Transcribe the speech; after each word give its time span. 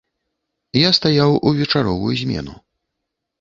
Я 0.79 0.89
стаяў 0.99 1.35
у 1.49 1.51
вечаровую 1.59 2.11
змену. 2.23 2.57